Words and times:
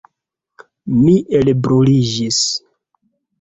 Mi 1.01 1.13
elbruliĝis. 1.41 2.41